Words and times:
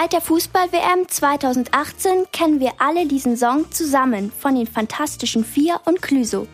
Seit 0.00 0.12
der 0.12 0.20
Fußball-WM 0.20 1.08
2018 1.08 2.26
kennen 2.30 2.60
wir 2.60 2.70
alle 2.78 3.04
diesen 3.06 3.36
Song 3.36 3.68
zusammen 3.72 4.30
von 4.30 4.54
den 4.54 4.68
Fantastischen 4.68 5.44
Vier 5.44 5.80
und 5.86 6.00
Clüso. 6.00 6.46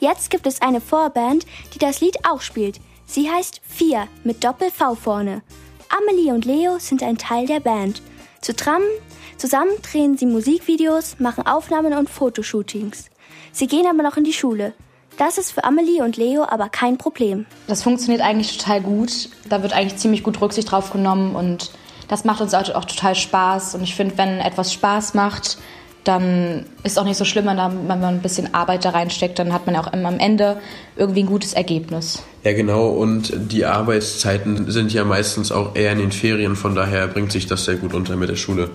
Jetzt 0.00 0.28
gibt 0.28 0.44
es 0.48 0.60
eine 0.60 0.80
Vorband, 0.80 1.46
die 1.72 1.78
das 1.78 2.00
Lied 2.00 2.16
auch 2.28 2.40
spielt. 2.40 2.80
Sie 3.06 3.30
heißt 3.30 3.60
Vier 3.64 4.08
mit 4.24 4.42
Doppel-V 4.42 4.96
vorne. 4.96 5.42
Amelie 5.88 6.32
und 6.32 6.44
Leo 6.46 6.80
sind 6.80 7.04
ein 7.04 7.16
Teil 7.16 7.46
der 7.46 7.60
Band. 7.60 8.02
Zusammen, 8.40 8.88
zusammen 9.36 9.70
drehen 9.82 10.18
sie 10.18 10.26
Musikvideos, 10.26 11.20
machen 11.20 11.46
Aufnahmen 11.46 11.92
und 11.92 12.10
Fotoshootings. 12.10 13.04
Sie 13.52 13.68
gehen 13.68 13.86
aber 13.86 14.02
noch 14.02 14.16
in 14.16 14.24
die 14.24 14.32
Schule. 14.32 14.74
Das 15.16 15.38
ist 15.38 15.52
für 15.52 15.62
Amelie 15.62 16.02
und 16.02 16.16
Leo 16.16 16.42
aber 16.42 16.68
kein 16.68 16.98
Problem. 16.98 17.46
Das 17.68 17.84
funktioniert 17.84 18.20
eigentlich 18.20 18.58
total 18.58 18.80
gut. 18.80 19.28
Da 19.48 19.62
wird 19.62 19.74
eigentlich 19.74 20.00
ziemlich 20.00 20.24
gut 20.24 20.40
Rücksicht 20.40 20.72
drauf 20.72 20.90
genommen 20.90 21.36
und 21.36 21.70
das 22.10 22.24
macht 22.24 22.40
uns 22.40 22.52
auch, 22.54 22.84
total 22.84 23.14
Spaß. 23.14 23.76
Und 23.76 23.84
ich 23.84 23.94
finde, 23.94 24.18
wenn 24.18 24.40
etwas 24.40 24.72
Spaß 24.72 25.14
macht, 25.14 25.58
dann 26.02 26.64
ist 26.82 26.92
es 26.92 26.98
auch 26.98 27.04
nicht 27.04 27.16
so 27.16 27.24
schlimm, 27.24 27.46
wenn 27.46 27.56
man 27.86 28.02
ein 28.02 28.20
bisschen 28.20 28.52
Arbeit 28.52 28.84
da 28.84 28.90
reinsteckt, 28.90 29.38
dann 29.38 29.52
hat 29.52 29.66
man 29.66 29.76
auch 29.76 29.92
am 29.92 30.18
Ende 30.18 30.60
irgendwie 30.96 31.22
ein 31.22 31.26
gutes 31.26 31.52
Ergebnis. 31.52 32.22
Ja, 32.42 32.52
genau. 32.52 32.88
Und 32.88 33.32
die 33.52 33.64
Arbeitszeiten 33.64 34.68
sind 34.70 34.92
ja 34.92 35.04
meistens 35.04 35.52
auch 35.52 35.76
eher 35.76 35.92
in 35.92 35.98
den 35.98 36.10
Ferien, 36.10 36.56
von 36.56 36.74
daher 36.74 37.06
bringt 37.06 37.30
sich 37.30 37.46
das 37.46 37.64
sehr 37.64 37.76
gut 37.76 37.94
unter 37.94 38.16
mit 38.16 38.28
der 38.28 38.36
Schule. 38.36 38.70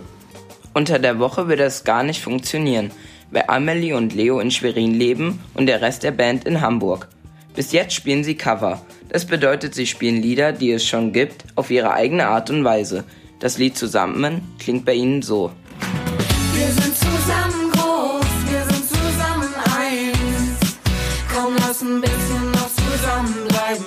Unter 0.74 0.98
der 0.98 1.20
Woche 1.20 1.49
wird 1.49 1.60
das 1.60 1.84
gar 1.84 2.04
nicht 2.04 2.22
funktionieren, 2.22 2.91
weil 3.32 3.44
Amelie 3.48 3.98
und 3.98 4.13
Leo 4.13 4.40
in 4.40 4.52
Schwerin 4.52 4.94
leben 4.94 5.41
und 5.55 5.66
der 5.66 5.82
Rest 5.82 6.04
der 6.04 6.12
Band 6.12 6.46
in 6.46 6.62
Hamburg. 6.62 7.10
Bis 7.54 7.74
jetzt 7.74 7.94
spielen 7.94 8.24
sie 8.24 8.36
Cover. 8.36 8.82
Das 9.10 9.26
bedeutet, 9.26 9.74
sie 9.76 9.88
spielen 9.88 10.22
Lieder, 10.22 10.52
die 10.52 10.72
es 10.72 10.86
schon 10.86 11.12
gibt, 11.12 11.46
auf 11.55 11.72
ihre 11.72 11.91
eigene 11.91 12.27
Art 12.27 12.49
und 12.49 12.63
Weise. 12.63 13.04
Das 13.40 13.58
Lied 13.58 13.78
zusammen 13.78 14.42
klingt 14.60 14.86
bei 14.86 14.94
ihnen 14.94 15.22
so. 15.22 15.52
Wir 16.54 16.68
sind 16.68 16.96
zusammen 16.96 17.72
groß, 17.72 18.26
wir 18.50 18.64
sind 18.64 18.88
zusammen 18.88 19.54
eins. 19.77 20.77
Komm, 21.34 21.55
lass 21.58 21.82
ein 21.82 22.00
bisschen 22.00 22.52
noch 22.52 22.70
zusammenbleiben. 22.70 23.86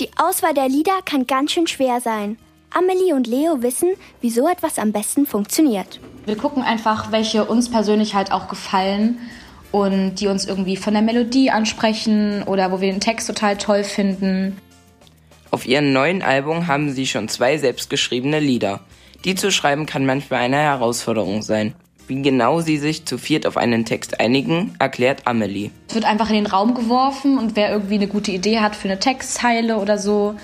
Die 0.00 0.10
Auswahl 0.16 0.52
der 0.52 0.68
Lieder 0.68 1.00
kann 1.04 1.28
ganz 1.28 1.52
schön 1.52 1.68
schwer 1.68 2.00
sein. 2.00 2.38
Amelie 2.70 3.12
und 3.14 3.26
Leo 3.28 3.62
wissen, 3.62 3.90
wie 4.20 4.30
so 4.30 4.48
etwas 4.48 4.78
am 4.78 4.90
besten 4.90 5.26
funktioniert. 5.26 6.00
Wir 6.26 6.36
gucken 6.36 6.62
einfach, 6.62 7.12
welche 7.12 7.44
uns 7.44 7.70
persönlich 7.70 8.14
halt 8.14 8.32
auch 8.32 8.48
gefallen 8.48 9.18
und 9.70 10.16
die 10.16 10.26
uns 10.26 10.46
irgendwie 10.46 10.76
von 10.76 10.92
der 10.94 11.02
Melodie 11.02 11.50
ansprechen 11.50 12.42
oder 12.44 12.72
wo 12.72 12.80
wir 12.80 12.90
den 12.90 13.00
Text 13.00 13.28
total 13.28 13.58
toll 13.58 13.84
finden. 13.84 14.56
Auf 15.52 15.66
ihrem 15.66 15.92
neuen 15.92 16.22
Album 16.22 16.66
haben 16.66 16.90
sie 16.90 17.06
schon 17.06 17.28
zwei 17.28 17.58
selbstgeschriebene 17.58 18.40
Lieder. 18.40 18.80
Die 19.26 19.34
zu 19.34 19.52
schreiben 19.52 19.84
kann 19.84 20.06
manchmal 20.06 20.40
eine 20.40 20.56
Herausforderung 20.56 21.42
sein. 21.42 21.74
Wie 22.08 22.22
genau 22.22 22.62
sie 22.62 22.78
sich 22.78 23.04
zu 23.04 23.18
viert 23.18 23.46
auf 23.46 23.58
einen 23.58 23.84
Text 23.84 24.18
einigen, 24.18 24.74
erklärt 24.78 25.26
Amelie. 25.26 25.70
Es 25.88 25.94
wird 25.94 26.06
einfach 26.06 26.30
in 26.30 26.36
den 26.36 26.46
Raum 26.46 26.72
geworfen 26.72 27.36
und 27.36 27.54
wer 27.54 27.70
irgendwie 27.70 27.96
eine 27.96 28.08
gute 28.08 28.30
Idee 28.30 28.60
hat 28.60 28.74
für 28.74 28.88
eine 28.88 28.98
Textzeile 28.98 29.76
oder 29.76 29.98
so, 29.98 30.36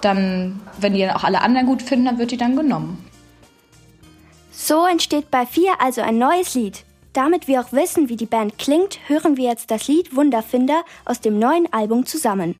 dann, 0.00 0.60
wenn 0.80 0.94
die 0.94 1.00
dann 1.00 1.14
auch 1.14 1.22
alle 1.22 1.42
anderen 1.42 1.68
gut 1.68 1.82
finden, 1.82 2.06
dann 2.06 2.18
wird 2.18 2.32
die 2.32 2.36
dann 2.36 2.56
genommen. 2.56 2.98
So 4.50 4.84
entsteht 4.84 5.30
bei 5.30 5.46
Vier 5.46 5.80
also 5.80 6.00
ein 6.00 6.18
neues 6.18 6.56
Lied. 6.56 6.84
Damit 7.16 7.48
wir 7.48 7.62
auch 7.62 7.72
wissen, 7.72 8.10
wie 8.10 8.16
die 8.16 8.26
Band 8.26 8.58
klingt, 8.58 8.98
hören 9.06 9.38
wir 9.38 9.48
jetzt 9.48 9.70
das 9.70 9.88
Lied 9.88 10.14
Wunderfinder 10.14 10.82
aus 11.06 11.20
dem 11.20 11.38
neuen 11.38 11.72
Album 11.72 12.04
zusammen. 12.04 12.54